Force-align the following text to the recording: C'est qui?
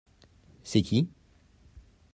C'est 0.63 0.81
qui? 0.81 1.11